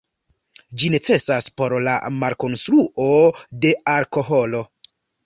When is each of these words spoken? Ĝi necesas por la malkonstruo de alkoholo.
Ĝi 0.83 0.87
necesas 0.93 1.49
por 1.61 1.75
la 1.87 1.93
malkonstruo 2.23 3.07
de 3.67 3.73
alkoholo. 3.97 4.65